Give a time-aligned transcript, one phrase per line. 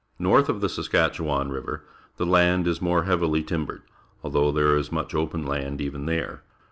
[0.17, 1.81] North of the Saskatchewan RiA'er,
[2.17, 3.83] the land is more hea^'ih^ timbered,
[4.23, 6.41] although there is much open land even there.